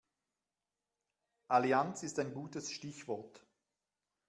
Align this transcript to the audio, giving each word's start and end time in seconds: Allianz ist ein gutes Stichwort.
Allianz 1.47 2.01
ist 2.01 2.17
ein 2.17 2.33
gutes 2.33 2.71
Stichwort. 2.71 3.45